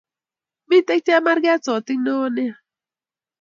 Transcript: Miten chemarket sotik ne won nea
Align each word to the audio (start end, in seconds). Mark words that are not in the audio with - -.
Miten 0.69 0.99
chemarket 1.05 1.61
sotik 1.65 1.99
ne 2.01 2.11
won 2.17 2.31
nea 2.35 2.53